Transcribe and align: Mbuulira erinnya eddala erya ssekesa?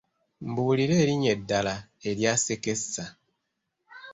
Mbuulira 0.47 0.93
erinnya 1.03 1.29
eddala 1.37 1.75
erya 2.09 2.31
ssekesa? 2.37 3.05